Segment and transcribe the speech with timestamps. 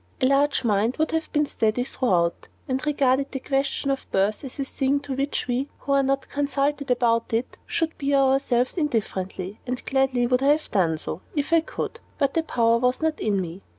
[0.19, 4.57] A large mind would have been steady throughout, and regarded the question of birth as
[4.59, 9.59] a thing to which we, who are not consulted about it, should bear ourselves indifferently.
[9.67, 13.19] And gladly would I have done so, if I could, but the power was not
[13.19, 13.61] in me.